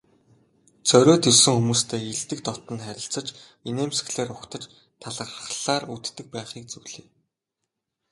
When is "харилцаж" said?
2.87-3.27